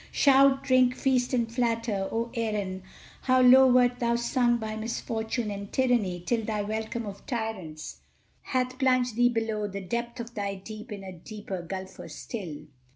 Shout, 0.11 0.63
drink, 0.63 0.95
feast, 0.95 1.31
and 1.31 1.53
flatter! 1.53 2.09
O 2.11 2.31
Erin, 2.33 2.81
how 3.21 3.39
low 3.39 3.67
Wert 3.67 3.99
thou 3.99 4.15
sunk 4.15 4.59
by 4.59 4.75
misfortune 4.75 5.51
and 5.51 5.71
tyranny, 5.71 6.19
till 6.25 6.43
Thy 6.43 6.63
welcome 6.63 7.05
of 7.05 7.23
tyrants 7.27 7.99
hath 8.41 8.79
plunged 8.79 9.15
thee 9.15 9.29
below 9.29 9.67
The 9.67 9.81
depth 9.81 10.19
of 10.19 10.33
thy 10.33 10.55
deep 10.55 10.91
in 10.91 11.03
a 11.03 11.13
deeper 11.13 11.61
gulf 11.61 11.99
still! 12.09 12.63